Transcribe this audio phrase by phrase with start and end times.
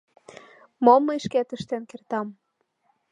[0.85, 2.27] Мом мый шкет ыштен кертам?